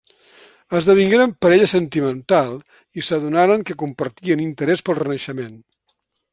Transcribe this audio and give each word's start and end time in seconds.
Esdevingueren 0.77 1.33
parella 1.45 1.67
sentimental 1.73 2.57
i 3.01 3.05
s'adonaren 3.09 3.67
que 3.71 3.79
compartien 3.85 4.45
interès 4.49 4.85
pel 4.89 5.01
Renaixement. 5.05 5.55